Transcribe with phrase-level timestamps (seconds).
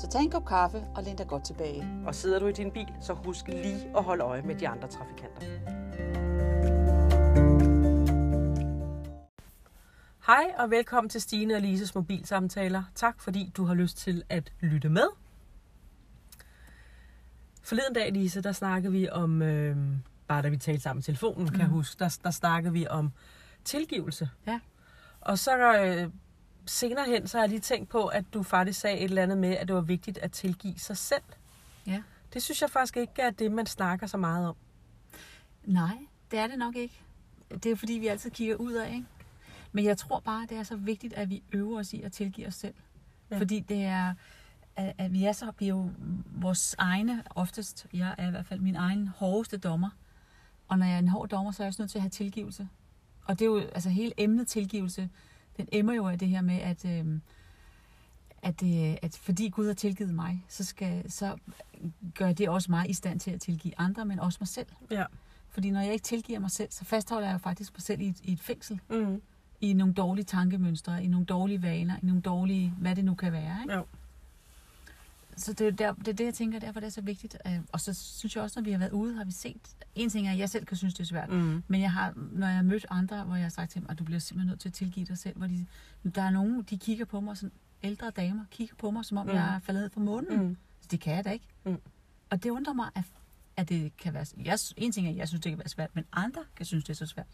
[0.00, 2.02] Så tag en kop kaffe og læn dig godt tilbage.
[2.06, 4.88] Og sidder du i din bil, så husk lige at holde øje med de andre
[4.88, 5.46] trafikanter.
[10.26, 12.82] Hej og velkommen til Stine og Lises mobilsamtaler.
[12.94, 15.06] Tak fordi du har lyst til at lytte med.
[17.62, 19.76] Forleden dag, Lise, der snakkede vi om, øh,
[20.28, 23.12] bare da vi talte sammen i telefonen, kan jeg huske, der, der snakkede vi om
[23.64, 24.30] tilgivelse.
[24.46, 24.60] Ja.
[25.20, 26.10] Og så øh,
[26.66, 29.38] senere hen, så har jeg lige tænkt på, at du faktisk sagde et eller andet
[29.38, 31.22] med, at det var vigtigt at tilgive sig selv.
[31.86, 32.02] Ja.
[32.32, 34.56] Det synes jeg faktisk ikke er det, man snakker så meget om.
[35.64, 35.98] Nej,
[36.30, 37.00] det er det nok ikke.
[37.50, 39.06] Det er jo fordi, vi altid kigger ud af, ikke?
[39.72, 42.46] Men jeg tror bare, det er så vigtigt, at vi øver os i at tilgive
[42.46, 42.74] os selv.
[43.30, 43.34] Ja.
[43.34, 43.40] Ja.
[43.40, 44.14] Fordi det er,
[44.76, 45.90] at, at vi er så, vi er jo
[46.26, 49.90] vores egne, oftest, jeg er i hvert fald min egen hårdeste dommer.
[50.68, 52.10] Og når jeg er en hård dommer, så er jeg også nødt til at have
[52.10, 52.68] tilgivelse.
[53.24, 55.10] Og det er jo, altså hele emnet tilgivelse,
[55.56, 57.20] den emmer jo af det her med, at, øhm,
[58.42, 61.36] at, øh, at fordi Gud har tilgivet mig, så, skal, så
[62.14, 64.66] gør det også mig i stand til at tilgive andre, men også mig selv.
[64.90, 65.04] Ja.
[65.48, 68.08] Fordi når jeg ikke tilgiver mig selv, så fastholder jeg jo faktisk mig selv i
[68.08, 68.80] et, i et fængsel.
[68.90, 69.22] Mm.
[69.60, 73.32] I nogle dårlige tankemønstre, i nogle dårlige vaner, i nogle dårlige, hvad det nu kan
[73.32, 73.58] være.
[73.62, 73.74] Ikke?
[73.74, 73.84] Jo.
[75.40, 77.36] Så det er, der, det er det, jeg tænker, derfor det er så vigtigt.
[77.46, 79.76] Øh, Og så synes jeg også, når vi har været ude, har vi set...
[79.94, 81.28] En ting er, at jeg selv kan synes, det er svært.
[81.30, 81.62] Mm.
[81.68, 83.98] Men jeg har, når jeg har mødt andre, hvor jeg har sagt til dem, at
[83.98, 85.66] du bliver simpelthen nødt til at tilgive dig selv, hvor de,
[86.14, 87.52] der er nogen, de kigger på mig, sådan
[87.82, 89.32] ældre damer, kigger på mig, som om Mm.
[89.32, 90.38] jeg er faldet fra månen.
[90.38, 90.44] Mm.
[90.44, 90.56] Mm.
[90.90, 91.46] Det kan jeg da ikke.
[91.64, 91.76] Mm.
[92.30, 93.04] Og det undrer mig, at,
[93.56, 94.26] at det kan være...
[94.44, 96.84] Jeg, en ting er, at jeg synes, det kan være svært, men andre kan synes,
[96.84, 97.26] det er så svært.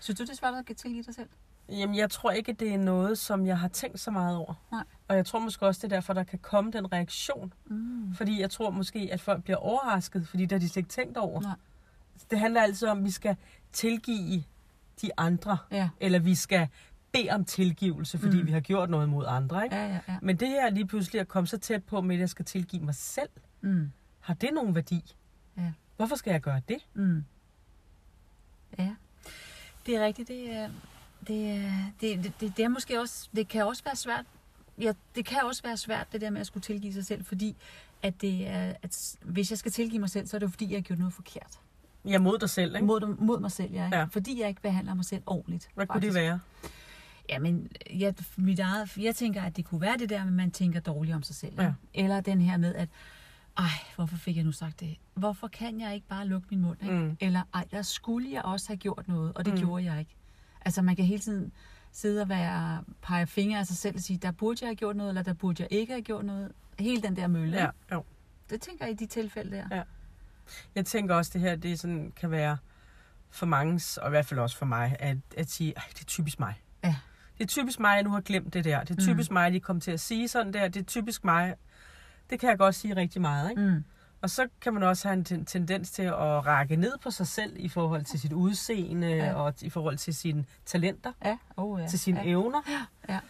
[0.00, 1.28] Synes du, det er svært at tilgive dig selv?
[1.70, 4.54] Jamen, jeg tror ikke, det er noget, som jeg har tænkt så meget over.
[4.72, 4.84] Nej.
[5.08, 7.52] Og jeg tror måske også, det er derfor, der kan komme den reaktion.
[7.66, 8.14] Mm.
[8.14, 11.16] Fordi jeg tror måske, at folk bliver overrasket, fordi det har de slet ikke tænkt
[11.16, 11.40] over.
[11.40, 11.56] Nej.
[12.30, 13.36] Det handler altid om, at vi skal
[13.72, 14.42] tilgive
[15.02, 15.58] de andre.
[15.70, 15.88] Ja.
[16.00, 16.68] Eller vi skal
[17.12, 18.40] bede om tilgivelse, fordi mm.
[18.40, 18.46] Mm.
[18.46, 19.64] vi har gjort noget mod andre.
[19.64, 19.76] Ikke?
[19.76, 20.16] Ja, ja, ja.
[20.22, 22.82] Men det her lige pludselig at komme så tæt på med, at jeg skal tilgive
[22.84, 23.28] mig selv,
[23.60, 23.90] Mm.
[24.20, 25.14] har det nogen værdi?
[25.56, 25.72] Ja.
[25.96, 26.78] Hvorfor skal jeg gøre det?
[26.94, 27.24] Mm.
[28.78, 28.90] Ja.
[29.86, 30.28] Det er rigtigt.
[30.28, 30.68] Det er,
[31.26, 34.24] det, er, det, det, det, det er måske også, det kan også være svært.
[34.80, 37.56] Ja, det kan også være svært, det der med at skulle tilgive sig selv, fordi
[38.02, 40.70] at det er, at hvis jeg skal tilgive mig selv, så er det jo fordi,
[40.70, 41.58] jeg har gjort noget forkert.
[42.04, 42.86] Jeg er mod dig selv, ikke?
[42.86, 43.88] Mod, mod mig selv, ja.
[43.92, 43.98] Ja.
[43.98, 44.04] ja.
[44.04, 45.68] Fordi jeg ikke behandler mig selv ordentligt.
[45.74, 46.40] Hvad kunne det være?
[47.28, 50.80] Jamen, jeg, mit eget, jeg tænker, at det kunne være det der, at man tænker
[50.80, 51.54] dårligt om sig selv.
[51.58, 51.62] Ja.
[51.62, 51.72] Ja.
[51.94, 52.88] Eller den her med, at
[53.56, 53.64] ej,
[53.96, 54.96] hvorfor fik jeg nu sagt det?
[55.14, 56.82] Hvorfor kan jeg ikke bare lukke min mund?
[56.82, 56.94] Ikke?
[56.94, 57.16] Mm.
[57.20, 59.60] Eller ej, der skulle jeg også have gjort noget, og det mm.
[59.60, 60.16] gjorde jeg ikke.
[60.64, 61.52] Altså, man kan hele tiden
[61.92, 64.96] sidde og være, pege fingre af sig selv og sige, der burde jeg have gjort
[64.96, 66.52] noget, eller der burde jeg ikke have gjort noget.
[66.78, 67.56] Hele den der mølle.
[67.56, 68.04] Ja, jo.
[68.50, 69.76] Det tænker jeg i de tilfælde der.
[69.76, 69.82] Ja.
[70.74, 72.56] Jeg tænker også, det her det sådan, kan være
[73.30, 76.04] for mange, og i hvert fald også for mig, at, at sige, at det er
[76.04, 76.54] typisk mig.
[76.84, 76.96] Ja.
[77.38, 78.84] Det er typisk mig, at jeg nu har glemt det der.
[78.84, 79.34] Det er typisk mm.
[79.34, 80.68] mig, at de kom til at sige sådan der.
[80.68, 81.54] Det er typisk mig.
[82.30, 83.50] Det kan jeg godt sige rigtig meget.
[83.50, 83.62] Ikke?
[83.62, 83.84] Mm.
[84.22, 87.26] Og så kan man også have en ten- tendens til at række ned på sig
[87.26, 89.16] selv i forhold til sit udseende ja.
[89.16, 89.34] Ja.
[89.34, 91.88] og i forhold til sine talenter, Ja, oh, ja.
[91.88, 92.28] til sine ja.
[92.30, 92.60] evner.
[93.08, 93.20] Ja.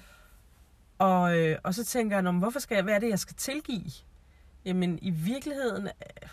[0.99, 3.19] Og, øh, og så tænker jeg, "Nå, men hvorfor skal jeg, hvad er det, jeg
[3.19, 3.91] skal tilgive?
[4.65, 6.29] Jamen i virkeligheden, øh,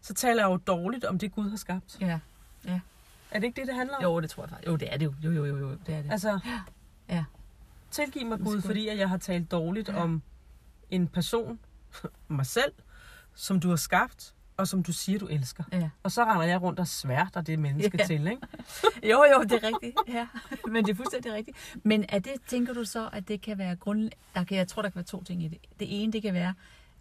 [0.00, 1.96] så taler jeg jo dårligt om det, Gud har skabt.
[2.00, 2.20] Ja.
[3.30, 4.02] Er det ikke det, det handler om?
[4.02, 4.68] Jo, det tror jeg faktisk.
[4.68, 5.14] Jo, det er det jo.
[5.24, 6.12] Jo, jo, jo, jo det er det.
[6.12, 6.38] Altså,
[7.08, 7.24] Ja.
[7.90, 9.94] tilgiv mig Gud, fordi at jeg har talt dårligt ja.
[9.94, 10.00] Ja.
[10.02, 10.22] om
[10.90, 11.58] en person,
[12.28, 12.72] mig selv,
[13.34, 15.64] som du har skabt, og som du siger, du elsker.
[15.72, 15.90] Ja.
[16.02, 18.06] Og så render jeg rundt og sværter det menneske Ja.
[18.06, 18.42] til, ikke?
[19.12, 19.96] Jo, jo, det er rigtigt.
[20.08, 20.28] Ja.
[20.72, 21.56] Men det er fuldstændig rigtigt.
[21.84, 24.10] Men er det, tænker du så, at det kan være grund...
[24.34, 25.58] Der kan, jeg tror, der kan være to ting i det.
[25.80, 26.54] Det ene, det kan være,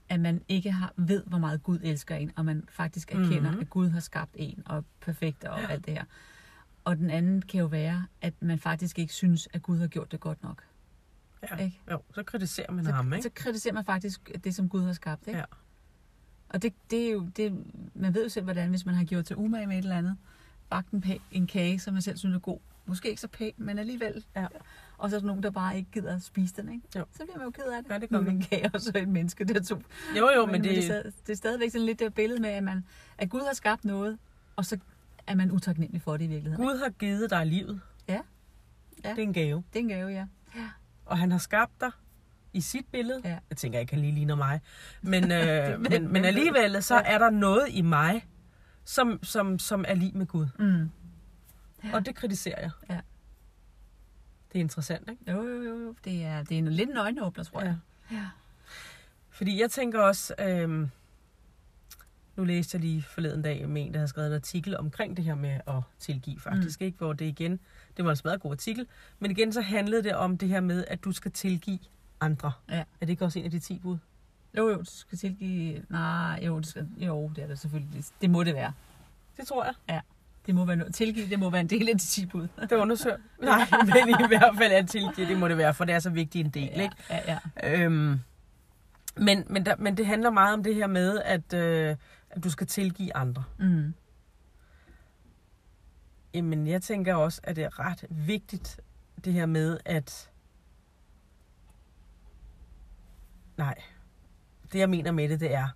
[0.10, 3.44] at man ikke har, ved, hvor meget Gud elsker en, og man faktisk erkender, Mhm.
[3.44, 3.60] mm-hmm.
[3.62, 6.04] at Gud har skabt en, og er perfekt og alt det her.
[6.84, 10.12] Og den anden kan jo være, at man faktisk ikke synes, at Gud har gjort
[10.12, 10.64] det godt nok.
[11.52, 11.56] Ja.
[11.56, 11.80] Ikke?
[11.92, 13.24] Jo, så kritiserer man Så, ham, ikke?
[13.24, 15.28] så kritiserer man faktisk det, som Gud har skabt.
[15.28, 15.40] Ikke?
[15.40, 15.46] Ja.
[16.54, 17.64] Og det, det er jo, det,
[17.94, 20.18] man ved jo selv, hvordan, hvis man har gjort til umage med et eller andet,
[20.70, 22.60] bagt en, pæ- en kage, som man selv synes er god.
[22.86, 24.26] Måske ikke så pæn, men alligevel.
[24.36, 24.48] Ja.
[24.98, 26.88] Og så er der nogen, der bare ikke gider at spise den, ikke?
[26.96, 27.06] Jo.
[27.12, 27.92] Så bliver man jo ked af det.
[27.92, 28.36] Ja, det er man.
[28.36, 29.76] en kage og så et menneske, det er to.
[30.18, 30.78] Jo, jo, men det, det...
[30.78, 32.86] er, stadig- det er stadigvæk sådan lidt det billede med, at, man,
[33.18, 34.18] at Gud har skabt noget,
[34.56, 34.78] og så
[35.28, 36.66] er man utaknemmelig for det i virkeligheden.
[36.68, 37.82] Gud har givet dig livet.
[38.08, 38.20] Ja.
[39.04, 39.10] Ja.
[39.10, 39.64] Det er en gave.
[39.74, 40.26] Det er en gave, ja.
[40.56, 40.70] Ja.
[41.06, 41.92] Og han har skabt dig
[42.54, 43.22] i sit billede.
[43.26, 43.38] Ja.
[43.50, 44.62] Jeg tænker ikke, han lige ligner mig.
[45.02, 47.02] Men, øh, Men- men, alligevel, så Ja.
[47.06, 48.28] er der noget i mig,
[48.86, 50.48] som, som, som er lige med Gud.
[50.60, 50.90] Mm.
[51.94, 52.72] Og det kritiserer jeg.
[52.90, 53.00] Ja.
[54.54, 55.32] Det er interessant, ikke?
[55.32, 55.96] Jo, jo, jo.
[56.06, 57.78] Det er, det er en lidt en øjenåbner, tror jeg.
[58.12, 58.26] Ja.
[59.30, 60.90] Fordi jeg tænker også, øhm,
[62.36, 65.26] nu læste jeg lige forleden dag med en, der har skrevet en artikel omkring det
[65.26, 66.86] her med at tilgive faktisk, mm.
[66.86, 66.98] ikke?
[66.98, 67.60] Hvor det igen,
[67.98, 68.88] det var en meget god artikel,
[69.20, 71.80] men igen så handlede det om det her med, at du skal tilgive
[72.22, 72.52] andre.
[72.70, 72.78] Ja.
[72.80, 73.98] Er det ikke også en af de 10 bud?
[74.58, 75.86] Jo, jo, du skal tilgive...
[75.90, 77.94] Nej, jo, det, skal, jo, det er det selvfølgelig.
[77.94, 78.74] Det, det må det være.
[79.38, 80.02] Det tror jeg.
[80.46, 80.96] Det må være noget.
[80.96, 82.48] Tilgive, det må være en del af de 10 bud.
[82.70, 83.18] Det undersøger.
[83.42, 86.10] Nej, men i hvert fald at tilgive, det må det være, for det er så
[86.10, 86.96] vigtig en del, ja, ikke?
[87.10, 87.84] ja, ja.
[87.84, 88.20] Øhm,
[89.16, 91.96] men, men, der, men det handler meget om det her med, at, øh,
[92.30, 93.44] at du skal tilgive andre.
[93.60, 93.94] Mm.
[96.34, 98.80] Jamen, jeg tænker også, at det er ret vigtigt,
[99.26, 100.31] det her med, at...
[103.58, 103.76] Nej.
[104.74, 105.68] Det, jeg mener med det, det er,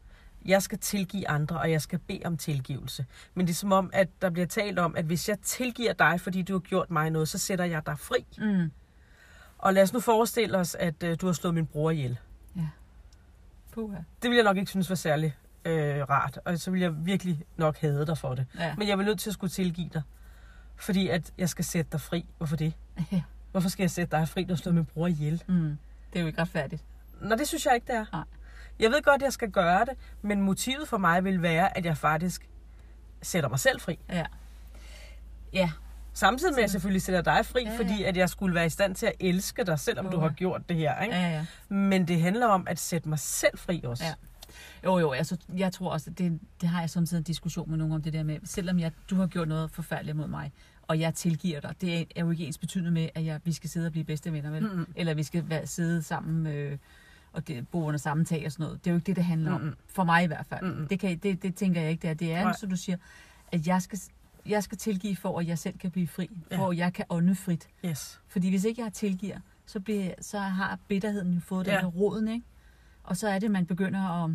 [0.45, 3.05] jeg skal tilgive andre, og jeg skal bede om tilgivelse.
[3.33, 6.21] Men det er som om, at der bliver talt om, at hvis jeg tilgiver dig,
[6.21, 8.25] fordi du har gjort mig noget, så sætter jeg dig fri.
[8.37, 8.71] Mm.
[9.57, 12.17] Og lad os nu forestille os, at øh, du har slået min bror ihjel.
[13.75, 13.97] Puha.
[14.21, 15.35] Det vil jeg nok ikke synes var særlig
[15.65, 18.45] øh, rart, og så vil jeg virkelig nok hade dig for det.
[18.59, 18.75] Ja.
[18.75, 20.01] Men jeg er nødt til at skulle tilgive dig,
[20.75, 22.25] fordi at jeg skal sætte dig fri.
[22.37, 22.73] Hvorfor det?
[23.11, 23.21] ja.
[23.51, 25.43] Hvorfor skal jeg sætte dig fri, når du har slået min bror ihjel?
[25.47, 25.77] Mm.
[26.13, 26.83] Det er jo ikke retfærdigt.
[27.29, 28.05] Nå, det synes jeg ikke, det er.
[28.13, 28.23] Nej.
[28.79, 31.85] Jeg ved godt, at jeg skal gøre det, men motivet for mig vil være, at
[31.85, 32.49] jeg faktisk
[33.21, 33.99] sætter mig selv fri.
[34.09, 34.25] Ja.
[35.53, 35.71] Ja.
[36.13, 37.77] Samtidig med, at jeg selvfølgelig sætter dig fri, Ja, ja.
[37.77, 40.21] fordi at jeg skulle være i stand til at elske dig, selvom du Ja.
[40.27, 41.01] har gjort det her.
[41.01, 41.15] Ikke?
[41.15, 41.45] Ja, ja.
[41.75, 44.03] Men det handler om at sætte mig selv fri også.
[44.03, 44.13] Ja.
[44.83, 47.77] Jo, jo, altså, jeg tror også, at det, det har jeg samtidig en diskussion med
[47.77, 50.51] nogen om det der med, selvom jeg, du har gjort noget forfærdeligt mod mig,
[50.81, 53.69] og jeg tilgiver dig, det er, jo ikke ens betydende med, at jeg, vi skal
[53.69, 54.63] sidde og blive bedste venner, vel?
[54.63, 54.87] Mm-mm.
[54.95, 56.77] Eller vi skal være, sidde sammen øh,
[57.35, 58.83] og det, bo under samme tag og sådan noget.
[58.85, 59.75] Det er jo ikke det, det handler om.
[59.87, 60.61] For mig i hvert fald.
[60.73, 60.87] Mm-mm.
[60.87, 62.13] Det, kan, det, det tænker jeg ikke, det er.
[62.13, 62.97] Det er, som du siger,
[63.51, 63.99] at jeg skal,
[64.45, 66.29] jeg skal tilgive for, at jeg selv kan blive fri.
[66.51, 66.57] Ja.
[66.57, 67.67] For at jeg kan ånde frit.
[67.85, 68.21] Yes.
[68.27, 71.79] Fordi hvis ikke jeg tilgiver, så, bliver, så har bitterheden jo fået den Ja.
[71.79, 72.45] der roden, ikke?
[73.03, 74.31] Og så er det, man begynder at,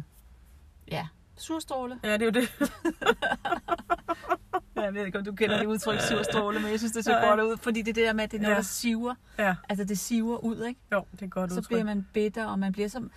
[0.90, 1.06] ja,
[1.36, 1.98] surstråle.
[2.04, 2.48] Ja, det er jo det.
[4.84, 7.40] Jeg ved ikke, om du kender det udtryk surstråle, men jeg synes, det ser godt
[7.40, 8.58] ud, fordi det er der med, at det er noget, Ja.
[8.58, 9.14] der siver.
[9.38, 10.80] Ja, Altså, det siver ud, ikke?
[10.92, 11.68] jo, det er godt Så udtryk.
[11.68, 13.10] bliver man bitter, og man bliver som...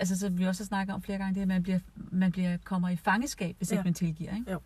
[0.00, 2.56] Altså, så vi også har snakket om flere gange, det at man, bliver, man bliver,
[2.64, 3.76] kommer i fangeskab, hvis Ja.
[3.76, 4.52] ikke man tilgiver, ikke?
[4.52, 4.60] Jo.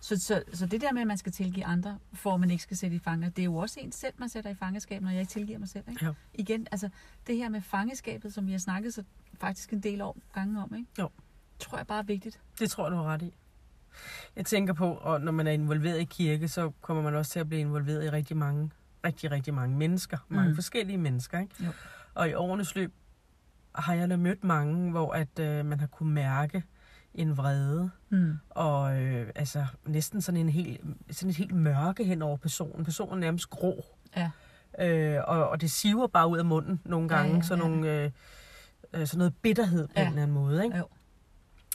[0.00, 2.76] Så, så, så det der med, at man skal tilgive andre, for man ikke skal
[2.76, 5.20] sætte i fanger, det er jo også en selv, man sætter i fangeskab, når jeg
[5.20, 6.04] ikke tilgiver mig selv, ikke?
[6.04, 6.14] Jo.
[6.34, 6.88] Igen, altså,
[7.26, 9.02] det her med fangeskabet, som vi har snakket så
[9.40, 10.88] faktisk en del år gange om, ikke?
[10.98, 11.08] Jo.
[11.58, 12.40] Tror jeg bare er vigtigt.
[12.58, 13.34] Det tror jeg, du har ret i.
[14.36, 17.40] Jeg tænker på, og når man er involveret i kirke, så kommer man også til
[17.40, 18.70] at blive involveret i rigtig mange,
[19.04, 20.18] rigtig, rigtig mange mennesker.
[20.28, 20.54] Mange Mm.
[20.54, 21.54] forskellige mennesker, ikke?
[21.64, 21.70] Jo.
[22.14, 22.92] Og i årenes løb
[23.74, 26.62] har jeg da mødt mange, hvor at øh, man har kunne mærke
[27.14, 28.32] en vrede, Mm.
[28.50, 30.80] og øh, altså næsten sådan en helt,
[31.10, 32.84] sådan et helt mørke hen over personen.
[32.84, 33.84] Personen er nærmest grå.
[34.16, 34.30] Ja.
[34.78, 37.68] Øh, og, og det siver bare ud af munden nogle Ja, gange, ja, sådan, ja.
[37.70, 38.10] nogle, øh,
[38.94, 40.02] øh, sådan noget bitterhed på Ja.
[40.02, 40.64] en eller anden måde.
[40.64, 40.76] Ikke?
[40.76, 40.84] Jo.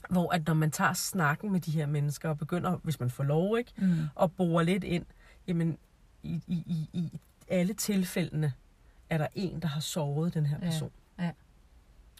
[0.10, 3.24] Hvor at når man tager snakken med de her mennesker og begynder, hvis man får
[3.24, 3.96] lov, ikke, Mm.
[4.16, 5.06] og borer lidt ind,
[5.48, 5.78] jamen
[6.24, 8.54] i, i, i, i alle tilfældene
[9.10, 10.92] er der en, der har såret den her Ja, person.
[11.20, 11.32] ja.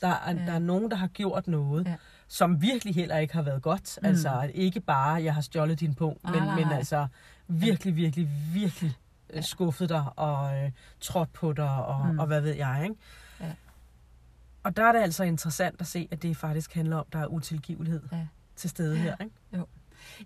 [0.02, 0.46] Der, er, Ja.
[0.46, 1.96] der er nogen, der har gjort noget, Ja.
[2.28, 4.00] som virkelig heller ikke har været godt.
[4.02, 4.08] Mm.
[4.08, 7.08] Altså ikke bare, jeg har stjålet din punkt, men, nej, men altså
[7.48, 8.98] virkelig, virkelig, virkelig
[9.30, 9.36] Ja.
[9.36, 9.42] ja.
[9.42, 10.72] skuffet dig og øh,
[11.02, 12.20] trådt på dig og, mm.
[12.20, 12.82] og hvad ved jeg.
[12.84, 12.96] Ikke?
[14.64, 17.20] Og der er det altså interessant at se, at det faktisk handler om, at der
[17.20, 18.28] er utilgivelighed Ja.
[18.56, 19.16] til stede her.
[19.22, 19.36] Ikke?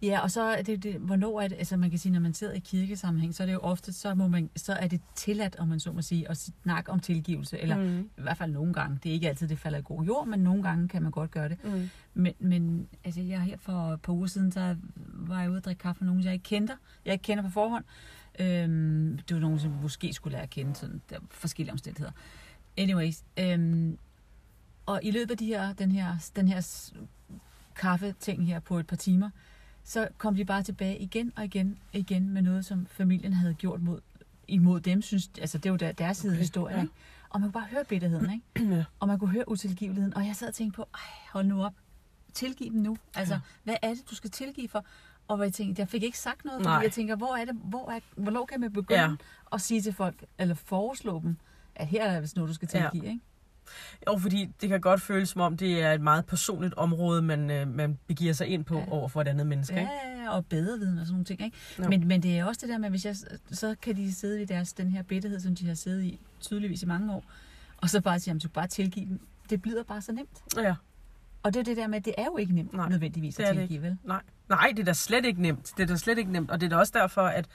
[0.02, 2.34] Ja, og så er det, det hvornår er det, altså man kan sige, når man
[2.34, 5.56] sidder i kirkesammenhæng, så er det jo ofte, så, må man, så er det tilladt,
[5.56, 8.00] om man så må sige, at snakke om tilgivelse, eller mm.
[8.18, 9.00] i hvert fald nogle gange.
[9.04, 11.32] Det er ikke altid, det falder i god jord, men nogle gange kan man godt
[11.32, 11.58] gøre det.
[11.64, 11.90] Mm.
[12.14, 15.64] Men, men altså, jeg her for et par uger siden, så var jeg ude og
[15.64, 16.76] drikke kaffe med nogen, jeg ikke kender.
[17.06, 17.84] Jeg ikke kender på forhånd.
[18.40, 22.12] Øhm, det var nogen, som måske skulle lære at kende, sådan der er forskellige omstændigheder.
[22.78, 23.98] Anyways, øhm,
[24.86, 26.62] og i løbet af de her, den her, den her
[27.76, 29.30] kaffeting her på et par timer,
[29.84, 33.54] så kom de bare tilbage igen og igen og igen med noget, som familien havde
[33.54, 34.00] gjort mod,
[34.48, 35.02] imod dem.
[35.02, 36.78] Synes, altså, det var der, deres side af Okay, historien.
[36.78, 36.82] ja.
[36.84, 36.94] Ikke?
[37.30, 38.76] Og man kunne bare høre bitterheden, ikke?
[38.76, 38.84] Ja.
[39.00, 40.14] Og man kunne høre utilgiveligheden.
[40.18, 40.86] Og jeg sad og tænkte på,
[41.34, 41.74] hold nu op.
[42.34, 42.98] Tilgiv dem nu.
[43.16, 43.40] Altså, Ja.
[43.64, 44.86] hvad er det, du skal tilgive for?
[45.28, 46.82] Og hvor jeg tænkte, jeg fik ikke sagt noget, fordi Nej.
[46.84, 49.10] jeg tænker, hvor er det, hvor er, hvornår kan man begynde Ja.
[49.54, 51.38] at sige til folk, eller foreslå dem,
[51.76, 52.90] at her er der vist noget, du skal Ja.
[52.92, 53.24] tilgive, ikke?
[54.08, 57.52] Jo, fordi det kan godt føles som om, det er et meget personligt område, man,
[57.52, 58.86] øh, man begiver sig ind på Ja.
[58.92, 59.80] over for et andet menneske.
[59.80, 59.92] Ikke?
[60.22, 61.58] Ja, og bedre viden og sådan nogle ting, ikke?
[61.80, 61.88] Jo.
[61.90, 63.16] Men, men det er også det der med, hvis jeg,
[63.52, 66.84] så kan de sidde i deres, den her bitterhed, som de har siddet i tydeligvis
[66.84, 67.24] i mange år,
[67.78, 69.20] Og så bare sige, at du kan bare tilgive dem.
[69.50, 70.40] Det bliver bare så nemt.
[70.58, 70.76] Ja.
[71.44, 73.56] Og det er det der med, at det er jo ikke nemt Nej, nødvendigvis at
[73.58, 73.98] tilgive, vel?
[74.04, 74.22] Nej.
[74.50, 75.72] Nej, det er da slet ikke nemt.
[75.78, 76.52] Det er da slet ikke nemt.
[76.52, 77.46] Og det er da også derfor, at,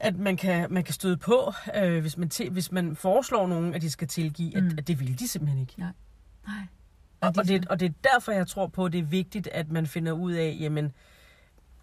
[0.00, 3.74] at man, kan, man kan støde på, øh, hvis, man til, hvis man foreslår nogen,
[3.74, 4.70] at de skal tilgive, at, Mm.
[4.78, 5.74] at det vil de simpelthen ikke.
[5.78, 5.88] Nej.
[7.20, 9.46] Og, de og, det, og det er derfor, jeg tror på, at det er vigtigt,
[9.52, 10.92] at man finder ud af, jamen,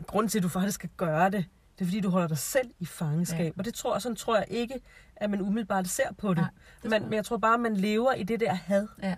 [0.07, 1.45] grunden til, at du faktisk skal gøre det,
[1.79, 3.53] det er, fordi du holder dig selv i fangenskab.
[3.55, 3.59] Ja.
[3.59, 4.75] Og det tror, sådan tror jeg ikke,
[5.15, 6.37] at man umiddelbart ser på det.
[6.37, 6.49] Nej,
[6.83, 7.01] det jeg.
[7.01, 8.87] men jeg tror bare, at man lever i det der had.
[9.03, 9.15] Ja.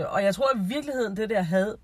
[0.00, 1.74] Øh, og jeg tror i virkeligheden, det der had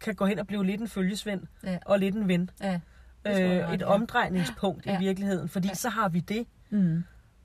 [0.00, 1.78] kan gå hen og blive lidt en følgesvend Ja.
[1.86, 2.50] og lidt en ven.
[2.60, 2.80] Ja.
[3.28, 4.96] Øh, et omdrejningspunkt Ja.
[4.96, 5.74] i virkeligheden, fordi Ja.
[5.74, 6.46] så har vi det.
[6.70, 7.04] Mm.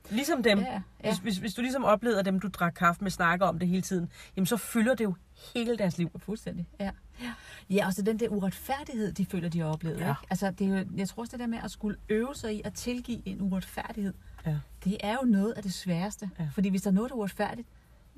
[0.10, 0.60] Ligesom dem.
[0.60, 0.82] Ja, ja.
[1.10, 3.82] Hvis, hvis, hvis du ligesom oplevede dem, du drak kaffe med, snakker om det hele
[3.82, 5.16] tiden, jamen så fylder det jo
[5.54, 6.12] hele deres liv.
[6.18, 6.92] Fuldstændig, ja.
[7.22, 7.32] Ja,
[7.70, 10.00] ja og så den der uretfærdighed, de føler, de har oplevet.
[10.00, 10.10] Ja.
[10.10, 10.22] Ikke?
[10.30, 12.62] Altså, det er jo, jeg tror også, det der med at skulle øve sig i
[12.66, 14.14] at tilgive en uretfærdighed,
[14.46, 14.58] Ja.
[14.84, 16.30] det er jo noget af det sværeste.
[16.40, 16.48] Ja.
[16.54, 17.68] Fordi hvis der er noget, der er uretfærdigt,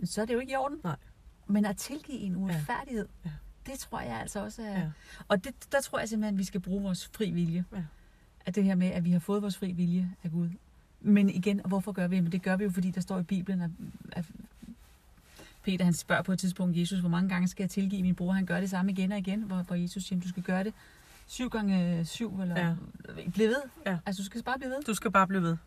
[0.04, 0.78] så er det jo ikke i orden.
[0.84, 0.96] Nej.
[1.48, 3.30] Men at tilgive en uretfærdighed, Ja.
[3.66, 4.80] Det tror jeg altså også er...
[4.80, 4.90] Ja.
[5.28, 7.66] Og det, der tror jeg simpelthen, at vi skal bruge vores fri vilje.
[7.76, 7.84] Ja.
[8.46, 10.50] At det her med, at vi har fået vores fri vilje af Gud.
[11.02, 12.24] Men igen, hvorfor gør vi det?
[12.24, 13.70] Men det gør vi jo, fordi der står i Bibelen, at,
[14.12, 14.26] at
[15.64, 18.32] Peter han spørger på et tidspunkt Jesus, hvor mange gange skal jeg tilgive min bror?
[18.32, 20.74] Han gør det samme igen og igen, hvor, hvor Jesus siger, du skal gøre det
[21.28, 22.68] syv gange syv, eller Ja.
[23.18, 23.30] ja.
[23.34, 23.62] bliv ved.
[23.86, 23.98] Ja.
[24.06, 25.58] Altså, du skal bare blive ved, Du skal bare blive ved.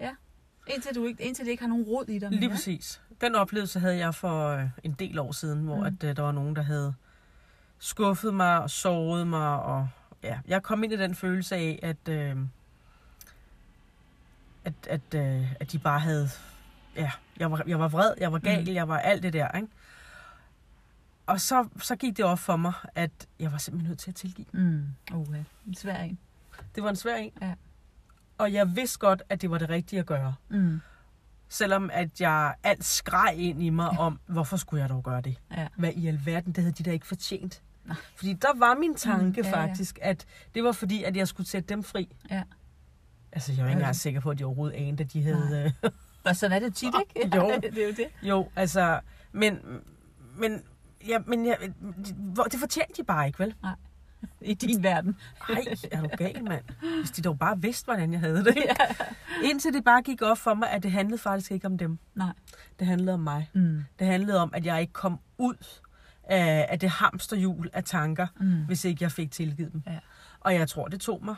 [0.74, 2.30] indtil, du ikke, indtil det ikke har nogen råd i dig.
[2.30, 2.50] Lige mere.
[2.50, 3.00] præcis.
[3.20, 5.80] Den oplevelse havde jeg for øh, en del år siden, hvor Mm.
[5.80, 5.86] mm.
[5.86, 6.94] at, øh, der var nogen, der havde
[7.78, 9.62] skuffet mig og såret mig.
[9.62, 9.88] Og,
[10.22, 12.36] ja, jeg kom ind i den følelse af, at, øh,
[14.64, 16.28] at, at, øh, at de bare havde...
[16.96, 18.68] Ja, jeg var, jeg var vred, jeg var gal, Mm.
[18.68, 18.74] mm.
[18.74, 19.68] jeg var alt det der, ikke?
[21.26, 24.14] Og så, så gik det op for mig, at jeg var simpelthen nødt til at
[24.14, 24.46] tilgive.
[24.52, 24.84] Mm.
[25.12, 25.44] Okay.
[25.66, 26.18] En svær en.
[26.74, 27.32] Det var en svær en.
[27.42, 27.54] Ja.
[28.38, 30.34] Og jeg vidste godt, at det var det rigtige at gøre.
[30.48, 30.80] Mm.
[31.48, 35.36] Selvom at jeg alt skreg ind i mig om, hvorfor skulle jeg dog gøre det?
[35.56, 35.68] Ja.
[35.76, 37.62] Hvad i alverden, det havde de da ikke fortjent.
[37.84, 37.96] Nej.
[38.16, 39.66] Fordi der var min tanke Mm, mm, ja, ja.
[39.66, 42.16] faktisk, at det var fordi, at jeg skulle sætte dem fri.
[42.30, 42.42] Ja.
[43.32, 45.72] Altså, jeg er ikke engang sikker på, at de overhovedet anede, at de havde...
[45.84, 45.90] Øh,
[46.24, 47.36] Og sådan er det tit, ikke?
[47.36, 47.52] Jo.
[47.62, 48.28] det er jo det.
[48.28, 49.00] jo, altså...
[49.32, 49.58] Men,
[50.38, 50.62] men,
[51.08, 51.54] ja, men ja,
[52.50, 53.54] det fortjente de bare ikke, vel?
[54.40, 55.16] I din verden.
[55.48, 56.64] Nej, er du gal, mand?
[57.00, 58.56] Hvis de dog bare vidste, hvordan jeg havde det.
[59.44, 61.98] Indtil det bare gik op for mig, at det handlede faktisk ikke om dem.
[62.14, 62.32] Nej.
[62.78, 63.50] Det handlede om mig.
[63.54, 63.84] Mm.
[63.98, 65.66] Det handlede om, at jeg ikke kom ud
[66.24, 68.64] af, af det hamsterhjul af tanker, Mm.
[68.66, 69.82] hvis ikke jeg fik tilgivet dem.
[69.86, 69.98] Ja.
[70.40, 71.36] Og jeg tror, det tog mig,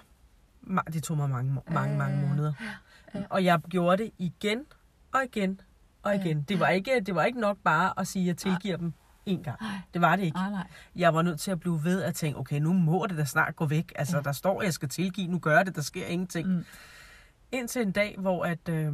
[0.92, 2.28] det tog mig mange, mange, Ja, mange ja, ja.
[2.28, 2.52] måneder.
[3.14, 3.20] Ja.
[3.30, 4.60] Og jeg gjorde det igen
[5.14, 5.60] og igen
[6.02, 6.20] og Ja.
[6.24, 6.42] igen.
[6.42, 8.92] Det var ikke, det var ikke nok bare at sige, at jeg tilgiver dem
[9.28, 9.60] en gang.
[9.60, 9.70] Nej.
[9.94, 10.38] Det var det ikke.
[10.38, 10.66] Ah, nej.
[10.96, 13.56] Jeg var nødt til at blive ved at tænke, okay, nu må det da snart
[13.56, 13.92] gå væk.
[13.96, 14.22] Altså, Ja.
[14.22, 16.48] der står, at jeg skal tilgive, nu gør det, der sker ingenting.
[16.48, 16.64] Mm.
[17.52, 18.92] Indtil en dag, hvor at, øh,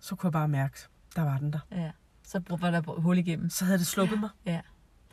[0.00, 0.78] så kunne jeg bare mærke,
[1.16, 1.58] der var den der.
[1.72, 1.90] Ja.
[2.24, 3.50] Så var der hul igennem.
[3.50, 4.30] Så havde det sluppet mig.
[4.46, 4.60] Ja.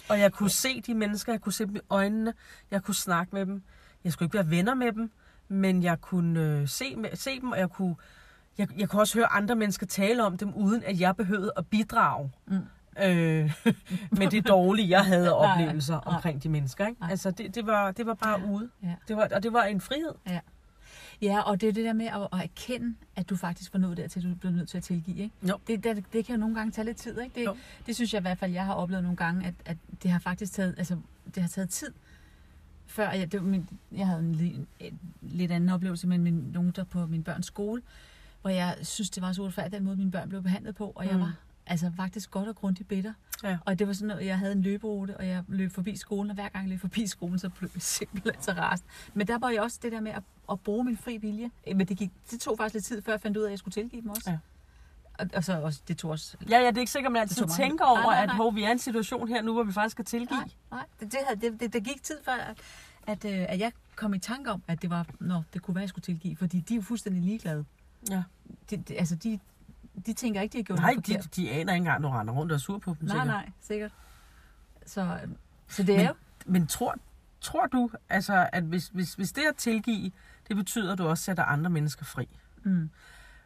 [0.09, 2.33] Og jeg kunne se de mennesker, jeg kunne se dem i øjnene,
[2.71, 3.63] jeg kunne snakke med dem.
[4.03, 5.11] Jeg skulle ikke være venner med dem,
[5.47, 7.95] men jeg kunne øh, se, se dem, og jeg kunne,
[8.57, 11.67] jeg, jeg kunne også høre andre mennesker tale om dem, uden at jeg behøvede at
[11.67, 12.59] bidrage Mm.
[13.03, 13.53] Øh,
[14.19, 16.15] med det dårlige, jeg havde Nej, oplevelser nej.
[16.15, 16.87] omkring de mennesker.
[16.87, 17.01] Ikke?
[17.01, 17.09] Nej.
[17.11, 18.69] Altså, det, det, var, det var bare ude.
[18.83, 18.95] Ja.
[19.07, 20.13] Det var, og det var en frihed.
[21.21, 23.97] Ja, og det er det der med at, at erkende, at du faktisk var nået
[23.97, 25.17] dertil, du blev nødt til at tilgive.
[25.17, 25.35] Ikke?
[25.49, 25.57] Jo.
[25.67, 27.19] Det, det, det kan jo nogle gange tage lidt tid.
[27.21, 27.39] Ikke?
[27.39, 27.55] Det, Jo.
[27.85, 30.19] det synes jeg i hvert fald, jeg har oplevet nogle gange, at, at det har
[30.19, 30.97] faktisk taget, altså,
[31.35, 31.93] det har taget tid.
[32.85, 36.33] Før jeg, det var min, jeg havde en, li- en lidt anden oplevelse med min,
[36.33, 37.81] nogen der på min børns skole,
[38.41, 41.05] hvor jeg synes, det var så uretfærdigt, den måde mine børn blev behandlet på, og
[41.05, 41.19] jeg Mm.
[41.19, 41.33] var
[41.67, 43.13] altså faktisk godt og grundigt bitter.
[43.43, 43.57] Ja.
[43.65, 46.35] Og det var sådan, at jeg havde en løberute, og jeg løb forbi skolen, og
[46.35, 48.83] hver gang jeg løb forbi skolen, så blev jeg simpelthen så rast.
[49.13, 51.51] Men der var jo også det der med at, at bruge min fri vilje.
[51.65, 53.51] Eh, Men det, gik, det tog faktisk lidt tid, før jeg fandt ud af, at
[53.51, 54.29] jeg skulle tilgive dem også.
[54.31, 54.37] Ja.
[55.19, 56.37] Og, og så også, det tog også...
[56.49, 58.35] Ja, ja, det er ikke sikkert, at man altid tænker over, Nej, nej, at nej.
[58.35, 60.39] hov, vi er i en situation her nu, hvor vi faktisk skal tilgive.
[60.39, 60.85] Nej, nej.
[60.99, 62.57] Det, det, det, det, det gik tid før, at,
[63.07, 65.81] at, øh, at jeg kom i tanke om, at det var, nå, det kunne være,
[65.81, 66.35] jeg skulle tilgive.
[66.35, 67.65] Fordi de er jo fuldstændig ligeglade.
[68.09, 68.23] Ja.
[68.69, 69.39] De, de, altså, de,
[70.05, 71.35] de tænker ikke, de har gjort Nej, noget de, forkert.
[71.35, 73.07] de aner ikke engang, du render rundt og er sur på dem.
[73.07, 73.27] Nej, sikkert.
[73.27, 73.91] nej, sikkert.
[74.85, 75.17] Så,
[75.67, 76.13] så det er Men- jo...
[76.45, 76.95] Men tror,
[77.41, 80.11] tror du, altså, at hvis, hvis, hvis det at tilgive,
[80.47, 82.27] det betyder, at du også sætter andre mennesker fri?
[82.63, 82.89] Mm.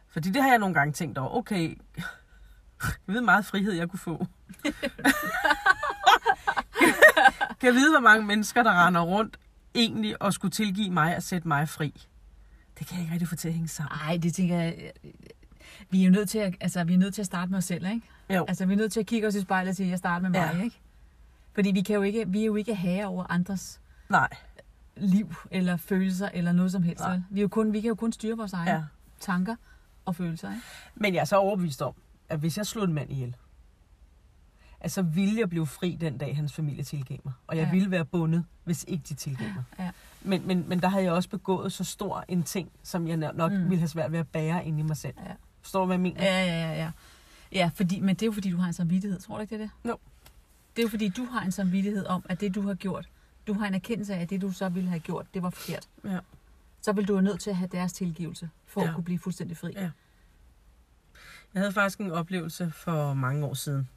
[0.08, 1.30] Fordi det har jeg nogle gange tænkt over.
[1.38, 1.68] Okay,
[3.06, 4.26] jeg ved meget frihed, jeg kunne få.
[7.60, 9.36] kan jeg vide, hvor mange mennesker, der render rundt
[9.74, 12.06] egentlig og skulle tilgive mig og sætte mig fri?
[12.78, 13.98] Det kan jeg ikke rigtig få til at hænge sammen.
[14.00, 14.92] Ej, det tænker jeg...
[15.90, 17.64] Vi er jo nødt til at, altså, vi er nødt til at starte med os
[17.64, 18.00] selv, ikke?
[18.30, 18.44] Jo.
[18.48, 20.40] Altså, vi er nødt til at kigge os i spejlet og sige, jeg starter med
[20.40, 20.62] mig, Ja.
[20.62, 20.80] ikke?
[21.54, 24.28] Fordi vi, kan jo ikke, vi er jo ikke herre over andres Nej.
[24.96, 27.00] liv eller følelser eller noget som helst.
[27.04, 27.20] Nej.
[27.30, 28.82] Vi, er jo kun, vi kan jo kun styre vores egne Ja.
[29.20, 29.56] tanker
[30.04, 30.62] og følelser, ikke?
[30.94, 31.94] Men jeg er så overbevist om,
[32.28, 33.36] at hvis jeg slog en mand ihjel,
[34.80, 37.32] at så ville jeg blive fri den dag, hans familie tilgav mig.
[37.46, 37.70] Og jeg Ja.
[37.70, 39.64] ville være bundet, hvis ikke de tilgav mig.
[39.78, 39.90] Ja.
[40.22, 43.52] Men, men, men der havde jeg også begået så stor en ting, som jeg nok
[43.52, 43.58] mm.
[43.64, 45.14] ville have svært ved at bære ind i mig selv.
[45.26, 45.32] Ja.
[45.62, 46.24] Forstår du, hvad jeg mener?
[46.24, 46.90] Ja, ja, ja, ja.
[47.52, 49.20] Ja, fordi, men det er jo fordi, du har en samvittighed.
[49.20, 49.90] Tror du ikke, det er det?
[49.90, 49.98] Jo.
[50.76, 53.08] Det er jo fordi, du har en samvittighed om, at det, du har gjort,
[53.46, 55.88] du har en erkendelse af, at det, du så ville have gjort, det var forkert.
[56.04, 56.18] Ja.
[56.82, 58.80] Så vil du jo nødt til at have deres tilgivelse, for.
[58.80, 58.88] Ja.
[58.88, 59.72] at kunne blive fuldstændig fri.
[59.76, 59.90] Ja.
[61.54, 63.88] Jeg havde faktisk en oplevelse for mange år siden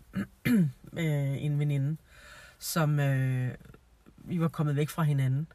[0.93, 1.97] med en veninde,
[2.59, 3.51] som øh,
[4.17, 5.47] vi var kommet væk fra hinanden.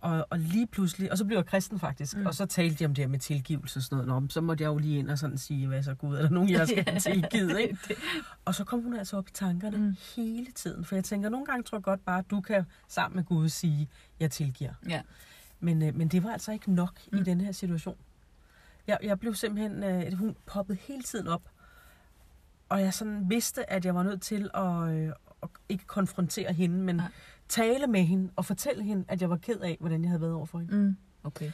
[0.00, 2.26] Og, og lige pludselig, og så blev jeg kristen faktisk, Mm.
[2.26, 4.08] og så talte de om det her med tilgivelse og sådan noget.
[4.08, 6.22] Nå, men så måtte jeg jo lige ind og sådan sige, hvad så Gud, er
[6.22, 7.78] der nogen, jeg skal have tilgivet, ikke?
[7.88, 7.96] Det-
[8.44, 9.96] Og så kom hun altså op i tankerne Mm.
[10.16, 10.84] hele tiden.
[10.84, 13.48] For jeg tænker, nogle gange tror jeg godt bare, at du kan sammen med Gud
[13.48, 13.88] sige,
[14.20, 14.72] jeg tilgiver.
[14.88, 15.02] Ja.
[15.60, 17.18] Men, øh, men det var altså ikke nok mm.
[17.18, 17.96] I den her situation.
[18.86, 21.42] Jeg, jeg blev simpelthen, øh, hun poppede hele tiden op.
[22.68, 25.12] Og jeg sådan vidste, at jeg var nødt til at, øh,
[25.42, 27.08] at ikke konfrontere hende, men Nej.
[27.48, 30.32] Tale med hende og fortælle hende, at jeg var ked af, hvordan jeg havde været
[30.34, 30.76] over for hende.
[30.76, 30.96] Mm.
[31.24, 31.52] Okay.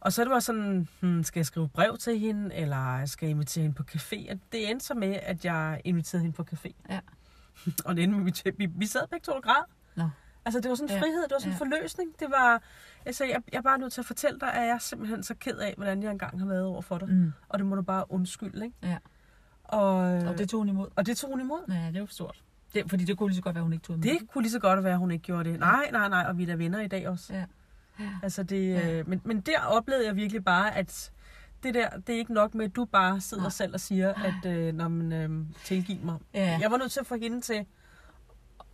[0.00, 3.30] Og så det var sådan, hmm, skal jeg skrive brev til hende, eller skal jeg
[3.30, 4.30] invitere hende på café?
[4.32, 6.70] Og det endte så med, at jeg inviterede hende på café.
[6.90, 7.00] Ja.
[7.86, 9.62] og det endte med, at vi, vi, sad begge to og græd.
[9.96, 10.08] Nå.
[10.44, 11.00] Altså, det var sådan en Ja.
[11.02, 11.76] frihed, det var sådan en Ja.
[11.76, 12.10] forløsning.
[12.20, 12.62] Det var,
[13.06, 15.34] altså, jeg, jeg er bare nødt til at fortælle dig, at jeg er simpelthen så
[15.34, 17.08] ked af, hvordan jeg engang har været over for dig.
[17.08, 17.32] Mm.
[17.48, 18.76] Og det må du bare undskylde, ikke?
[18.82, 18.98] Ja.
[19.64, 20.88] Og, Og det tog hun imod.
[20.96, 21.60] og det tog hun imod.
[21.68, 22.42] Ja, det var stort.
[22.74, 24.02] Det, fordi det kunne lige så godt være, hun ikke tog imod.
[24.04, 25.60] Det kunne lige så godt være, hun ikke gjorde det.
[25.60, 27.34] Nej, nej, nej, og vi er da venner i dag også.
[27.34, 27.44] Ja.
[28.00, 28.08] Ja.
[28.22, 28.88] Altså det, Ja.
[28.88, 28.98] ja.
[28.98, 31.12] øh, men, men der oplevede jeg virkelig bare, at
[31.62, 33.50] det der, det er ikke nok med, at du bare sidder Nej.
[33.50, 36.16] selv og siger, at øh, når man øh, tilgiv mig.
[36.34, 36.58] Ja.
[36.60, 37.66] Jeg var nødt til at få hende til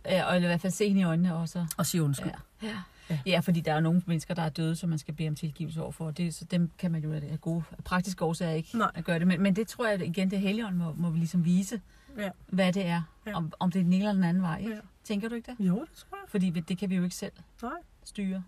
[0.05, 1.65] ja, og i hvert fald se hende i øjnene også.
[1.79, 2.31] at sige undskyld.
[2.61, 2.67] Ja.
[2.67, 2.75] Ja.
[3.09, 3.19] Ja.
[3.25, 5.81] ja, fordi der er nogle mennesker, der er døde, som man skal bede om tilgivelse
[5.81, 6.05] overfor.
[6.05, 8.91] og Det, så dem kan man jo af gode praktiske årsager ikke Nej.
[8.95, 9.27] at gøre det.
[9.27, 11.81] Men, men det tror jeg igen, det helligånd må, må vi ligesom vise,
[12.17, 12.29] Ja.
[12.47, 13.01] hvad det er.
[13.25, 13.35] Ja.
[13.35, 14.59] Om, om det er den ene eller den anden vej.
[14.59, 14.73] Ikke?
[14.73, 14.79] Ja.
[15.03, 15.65] Tænker du ikke det?
[15.67, 16.29] Jo, det tror jeg.
[16.29, 17.71] Fordi det kan vi jo ikke selv Nej.
[18.03, 18.43] styre.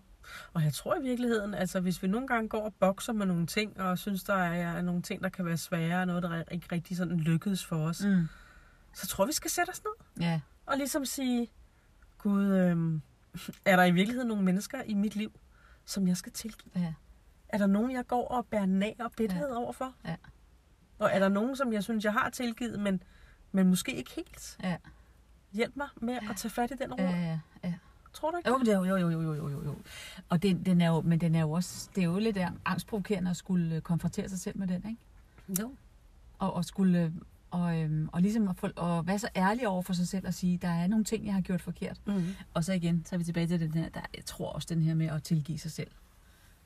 [0.52, 3.46] Og jeg tror i virkeligheden, altså hvis vi nogle gange går og bokser med nogle
[3.46, 6.96] ting, og synes, der er, nogle ting, der kan være svære, noget, der ikke rigtig
[6.96, 8.28] sådan lykkedes for os, mm.
[8.94, 10.40] Så tror vi skal sætte os ned Ja.
[10.66, 11.50] og ligesom sige,
[12.18, 13.00] Gud, øh,
[13.72, 15.32] er der i virkeligheden nogle mennesker i mit liv,
[15.84, 16.72] som jeg skal tilgive?
[16.76, 16.94] ja.
[17.48, 19.56] Er der nogen, jeg går og bærer nag og bitterhed ja.
[19.56, 19.94] overfor?
[20.04, 20.16] Ja.
[20.98, 23.02] Og er der nogen, som jeg synes, jeg har tilgivet, men,
[23.52, 24.58] men måske ikke helt?
[24.62, 24.76] Ja.
[25.52, 27.02] Hjælp mig med at tage fat i den ro.
[27.02, 27.74] Ja, ja, ja.
[28.12, 28.50] Tror du ikke?
[28.50, 29.76] Jo, det er jo, jo, jo, jo, jo, jo, jo.
[30.28, 33.30] Og den, den er jo, men den er jo også, det er jo lidt angstprovokerende
[33.30, 35.62] at skulle øh, konfrontere sig selv med den, ikke?
[35.62, 35.74] Jo.
[36.38, 37.10] Og, og skulle, øh,
[37.50, 40.34] og, øhm, og ligesom at, få, og være så ærlig over for sig selv og
[40.34, 42.00] sige, der er nogle ting, jeg har gjort forkert.
[42.06, 42.24] Mm.
[42.54, 44.82] Og så igen, så er vi tilbage til den her, der, jeg tror også den
[44.82, 45.90] her med at tilgive sig selv.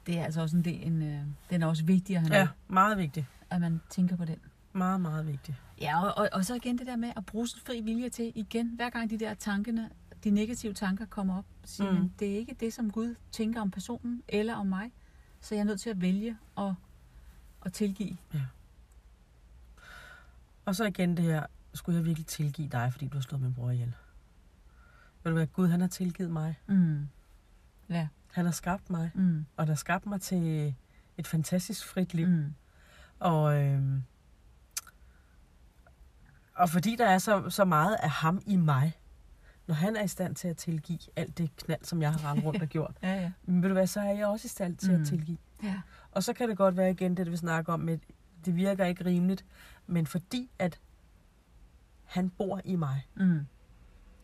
[0.07, 1.21] Det er altså også en del, en, øh,
[1.51, 3.27] den er også vigtig at have Ja, med, meget vigtigt.
[3.51, 4.39] at man tænker på den.
[4.77, 5.57] Meget, meget vigtigt.
[5.81, 8.33] Ja, og, og, og så igen det der med at bruge sin fri vilje til,
[8.35, 9.91] igen, hver gang de der tankerne,
[10.25, 12.09] de negative tanker kommer op, sige, Mm.
[12.09, 14.93] det er ikke det, som Gud tænker om personen eller om mig,
[15.41, 16.73] så jeg er nødt til at vælge at,
[17.65, 18.17] at tilgive.
[20.65, 23.55] Og så igen det her, skulle jeg virkelig tilgive dig, fordi du har slået min
[23.55, 23.95] bror ihjel?
[25.23, 26.59] Ved du hvad, Gud han har tilgivet mig.
[26.67, 27.09] Mm.
[27.91, 28.09] Ja.
[28.33, 29.47] Han har skabt mig, Mm.
[29.57, 30.75] og der har skabt mig til
[31.17, 32.27] et fantastisk frit liv.
[32.27, 32.55] Mm.
[33.19, 34.03] Og, øhm,
[36.57, 38.93] og fordi der er så, så meget af ham i mig,
[39.67, 42.45] når han er i stand til at tilgive alt det knald, som jeg har rendt
[42.45, 43.31] rundt og gjort, Ja, ja.
[43.45, 45.01] men ved du hvad, så er jeg også i stand til mm.
[45.01, 45.39] At tilgive.
[45.63, 45.81] Ja.
[46.13, 47.99] Og så kan det godt være igen det, vi snakker om, med,
[48.45, 49.45] det virker ikke rimeligt,
[49.87, 50.81] men fordi at
[52.05, 53.47] han bor i mig, Mm.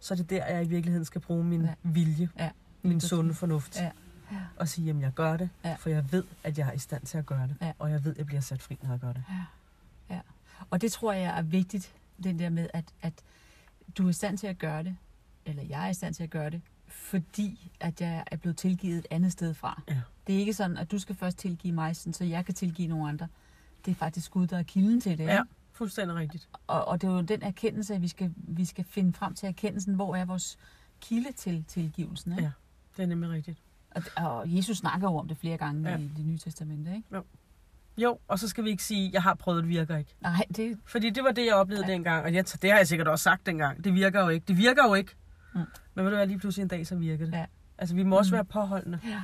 [0.00, 1.74] så er det der, jeg i virkeligheden skal bruge min Ja.
[1.82, 2.50] vilje, Ja,
[2.82, 3.90] min sunde fornuft, Ja.
[4.32, 4.38] Ja.
[4.56, 5.74] og sige, jamen jeg gør det, Ja.
[5.74, 7.72] for jeg ved, at jeg er i stand til at gøre det, Ja.
[7.78, 9.24] og jeg ved, at jeg bliver sat fri, når jeg gør det.
[9.30, 9.44] Ja.
[10.14, 10.20] ja.
[10.70, 13.12] Og det tror jeg er vigtigt, den der med, at, at
[13.98, 14.96] du er i stand til at gøre det,
[15.46, 18.98] eller jeg er i stand til at gøre det, fordi at jeg er blevet tilgivet
[18.98, 19.82] et andet sted fra.
[19.88, 20.00] Ja.
[20.26, 22.88] Det er ikke sådan, at du skal først tilgive mig, sådan, så jeg kan tilgive
[22.88, 23.28] nogle andre.
[23.84, 25.24] Det er faktisk Gud, der er kilden til det.
[25.24, 26.48] Ja, fuldstændig rigtigt.
[26.66, 29.46] Og, og det er jo den erkendelse, at vi skal, vi skal finde frem til
[29.48, 30.58] erkendelsen, hvor er vores
[31.00, 32.32] kilde til tilgivelsen.
[32.32, 32.42] Ikke?
[32.44, 32.50] Ja.
[32.96, 33.58] Det er nemlig rigtigt.
[33.90, 35.96] Og, og Jesus snakker jo om det flere gange Ja.
[35.96, 36.02] ja.
[36.02, 36.94] i det nye testamente.
[36.96, 37.08] Ikke?
[37.14, 37.24] Jo,
[38.28, 40.14] og så skal vi ikke sige, jeg har prøvet, det virker ikke.
[40.20, 41.92] Nej, det, Fordi det var det, jeg oplevede ja.
[41.92, 43.84] dengang, og jeg, det har jeg sikkert også sagt dengang.
[43.84, 44.44] Det virker jo ikke.
[44.48, 45.12] Det virker jo ikke.
[45.54, 45.60] Mm.
[45.94, 47.32] Men ved du hvad, lige pludselig en dag, så virker det.
[47.32, 47.44] Ja.
[47.78, 48.34] Altså, vi må også Mm.
[48.34, 48.98] være påholdende.
[49.08, 49.22] Ja.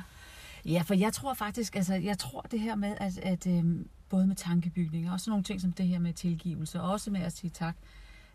[0.65, 4.27] ja, for jeg tror faktisk, altså jeg tror det her med, at, at øhm, både
[4.27, 7.33] med tankebygning, og sådan nogle ting som det her med tilgivelse, og også med at
[7.37, 7.75] sige tak,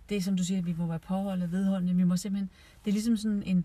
[0.09, 2.51] det er som du siger, at vi må være påholdende, vedholdende, vi må simpelthen,
[2.85, 3.65] det er ligesom sådan en,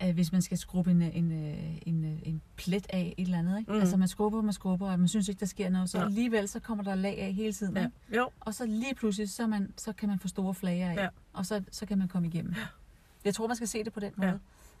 [0.00, 3.38] at hvis man skal skrubbe en, en, øh, en, øh, en plet af et eller
[3.38, 3.72] andet, ikke?
[3.72, 3.78] Mm.
[3.80, 6.02] altså man skrubber, man skrubber, og man synes ikke, der sker noget, så Ja.
[6.02, 6.08] ja.
[6.08, 7.84] alligevel så kommer der lag af hele tiden, Ja.
[7.84, 8.16] ikke?
[8.16, 11.08] Jo, og så lige pludselig, så, man, så kan man få store flager af, Ja.
[11.32, 12.54] og så, så kan man komme igennem.
[13.24, 14.28] Jeg tror, man skal se det på den måde.
[14.30, 14.36] Ja.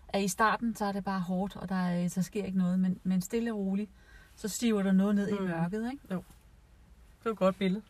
[0.08, 2.78] At i starten, så er det bare hårdt, og der, er, der sker ikke noget,
[2.78, 3.90] men, men stille og roligt,
[4.36, 5.44] så stiver der noget ned mm.
[5.44, 6.02] I mørket, ikke?
[6.08, 7.82] det var et godt billede.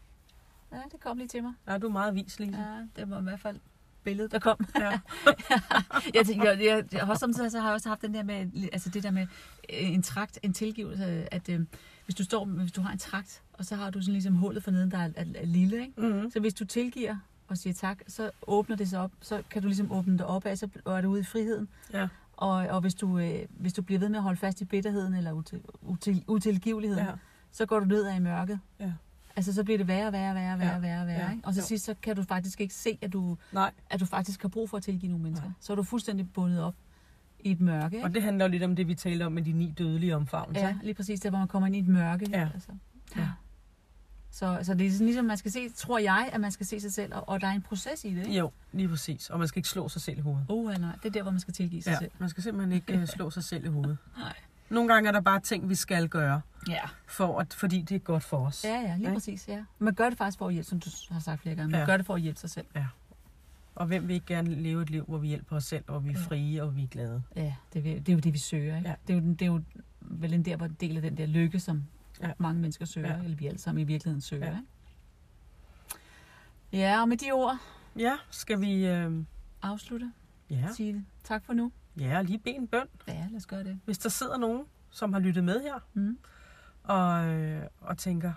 [0.73, 1.53] Ja, det kom lige til mig.
[1.69, 2.59] Ja, du er meget vis, Lise.
[2.59, 3.61] Ja, det var i hvert fald
[4.05, 4.67] billedet, der kom.
[4.81, 4.91] Ja.
[6.15, 8.23] jeg, tænker, jeg, jeg, jeg har også samtidig så har jeg også haft den der
[8.23, 11.61] med, altså det der med øh, en trakt, en tilgivelse, at øh,
[12.05, 14.63] hvis du står, hvis du har en trakt, og så har du sådan ligesom hullet
[14.65, 16.01] for neden, der er, er, er lille, ikke?
[16.01, 16.31] Mm-hmm.
[16.31, 17.17] Så hvis du tilgiver
[17.49, 20.47] og siger tak, så åbner det sig op, så kan du ligesom åbne det op
[20.47, 21.69] af, så er du ude i friheden.
[21.93, 22.09] Ja.
[22.37, 25.15] Og, og hvis, du, øh, hvis du bliver ved med at holde fast i bitterheden
[25.15, 27.13] eller util, util, utilgiveligheden, Ja.
[27.53, 28.61] så går du ned ad i mørket.
[28.81, 28.93] Ja.
[29.37, 30.79] Altså, så bliver det værre, værre, værre, værre, Ja.
[30.79, 31.24] værre, værre.
[31.47, 31.67] Og så Jo.
[31.67, 34.71] sidst, så kan du faktisk ikke se, at du, Nej, at du faktisk har brug
[34.71, 35.47] for at tilgive nogle mennesker.
[35.47, 35.55] Nej.
[35.61, 36.75] Så er du fuldstændig bundet op
[37.41, 37.97] i et mørke.
[37.97, 38.07] Ikke?
[38.07, 40.67] og det handler jo lidt om det, vi talte om med de ni dødelige omfavnelser.
[40.69, 42.27] Ja, lige præcis der, hvor man kommer ind i et mørke.
[42.31, 42.49] Ja.
[42.55, 42.69] Altså.
[43.17, 43.29] Ja.
[44.31, 46.81] Så, så det er sådan ligesom, man skal se, tror jeg, at man skal se
[46.81, 48.27] sig selv, og, og der er en proces i det.
[48.27, 48.39] Ikke?
[48.39, 49.31] Jo, lige præcis.
[49.31, 50.47] Og man skal ikke slå sig selv i hovedet.
[50.49, 52.11] Uh, nej, det er der, hvor man skal tilgive sig Ja, selv.
[52.19, 53.99] man skal simpelthen ikke uh, slå sig selv i hovedet.
[54.19, 54.33] Nej.
[54.69, 56.81] Nogle gange er der bare ting, vi skal gøre, Ja.
[57.07, 58.65] for at, fordi det er godt for os.
[58.65, 59.13] Ja, ja, lige Ikke?
[59.15, 59.65] præcis, ja.
[59.79, 61.71] Man gør det faktisk for at hjælpe, som du har sagt flere gange.
[61.71, 61.87] Man Ja.
[61.87, 62.67] gør det for at hjælpe sig selv.
[63.75, 66.11] Og hvem vil ikke gerne leve et liv, hvor vi hjælper os selv, og vi
[66.11, 66.19] er Ja.
[66.27, 67.23] frie, og vi er glade?
[67.37, 68.77] Ja, det, er, det er jo det, vi søger.
[68.77, 68.89] Ikke?
[68.89, 68.95] Ja.
[69.09, 69.63] Det, er jo, det er jo
[70.01, 71.85] vel en der, hvor en del af den der lykke, som
[72.21, 72.27] Ja.
[72.29, 72.33] ja.
[72.39, 73.17] mange mennesker søger, Ja.
[73.17, 73.23] ja.
[73.23, 74.47] eller vi alle sammen i virkeligheden søger.
[74.47, 74.51] Ja.
[74.53, 74.69] Ja, ikke?
[76.73, 77.57] ja og med de ord
[77.97, 78.87] Ja, skal vi...
[78.87, 79.13] Øh,
[79.63, 80.13] afslutte.
[80.51, 80.73] ja, Ja.
[80.73, 81.05] Sige.
[81.25, 81.73] Tak for nu.
[81.99, 82.87] Ja, lige bede en bøn.
[83.09, 83.81] Ja, lad os gøre det.
[83.85, 86.19] Hvis der sidder nogen, som har lyttet med her, Mm.
[86.83, 88.33] og, øh, og tænker,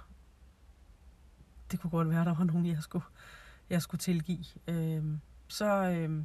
[1.72, 3.06] det kunne godt være, der var nogen, jeg skulle,
[3.70, 5.04] jeg skulle tilgive, øh,
[5.48, 6.24] så, øh,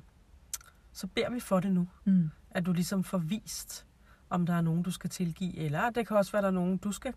[0.93, 1.89] så beder vi for det nu.
[2.05, 2.31] Mm.
[2.51, 3.87] At du ligesom får vist,
[4.31, 6.77] om der er nogen, du skal tilgive, eller det kan også være, der er nogen,
[6.79, 7.15] du skal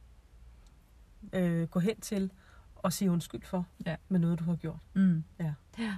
[1.34, 2.32] øh, gå hen til
[2.75, 3.95] og sige undskyld for Ja.
[4.10, 4.80] med noget, du har gjort.
[4.93, 5.23] Mm.
[5.39, 5.54] Ja.
[5.80, 5.97] ja,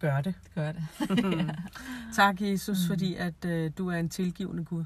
[0.00, 0.34] Gør det.
[0.54, 0.82] gør det.
[2.16, 2.86] tak, Jesus, Mm.
[2.88, 4.84] fordi at øh, du er en tilgivende Gud.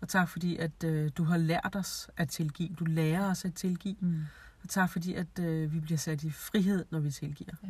[0.00, 2.68] Og tak, fordi at øh, du har lært os at tilgive.
[2.78, 3.96] Du lærer os at tilgive.
[4.00, 4.22] Mm.
[4.62, 7.54] Og tak, fordi at øh, vi bliver sat i frihed, når vi tilgiver.
[7.62, 7.68] Ja.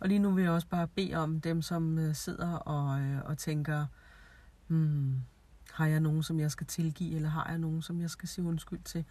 [0.00, 3.22] Og lige nu vil jeg også bare bede om dem, som øh, sidder og, øh,
[3.24, 3.86] og tænker,
[4.66, 5.20] hmm,
[5.72, 8.44] har jeg nogen, som jeg skal tilgive, eller har jeg nogen, som jeg skal sige
[8.44, 9.04] undskyld til?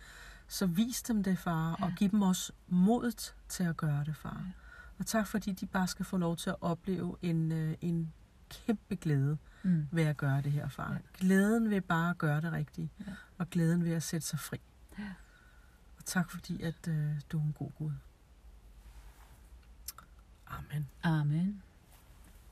[0.48, 1.86] Så vis dem det, far, ja.
[1.86, 1.96] og Ja.
[1.96, 4.42] giv dem også modet til at gøre det, far.
[4.46, 4.52] Ja.
[5.00, 8.14] Og tak, fordi de bare skal få lov til at opleve en, øh, en
[8.50, 9.88] kæmpe glæde Mm.
[9.92, 10.92] ved at gøre det her, far.
[10.94, 10.98] Ja.
[11.14, 13.14] Glæden ved bare at gøre det rigtigt, Ja.
[13.38, 14.58] og glæden ved at sætte sig fri.
[15.00, 15.14] Ja.
[15.98, 17.92] Og tak, fordi at øh, du er en god Gud.
[20.48, 20.88] Amen.
[21.04, 21.62] Amen.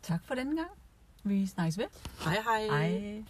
[0.01, 0.71] Tak for denne gang.
[1.23, 1.85] Vi snakkes ved.
[2.23, 2.65] Hej hej.
[2.89, 3.23] Hej.